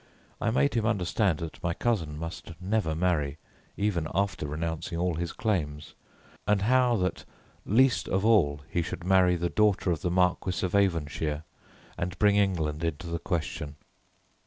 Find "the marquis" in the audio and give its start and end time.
10.01-10.65